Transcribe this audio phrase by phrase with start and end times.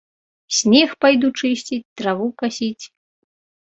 [0.59, 2.85] Снег пайду чысціць, траву касіць.